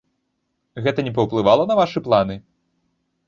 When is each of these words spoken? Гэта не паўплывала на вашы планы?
Гэта 0.85 0.99
не 1.07 1.13
паўплывала 1.19 1.63
на 1.71 1.77
вашы 1.81 1.99
планы? 2.07 2.39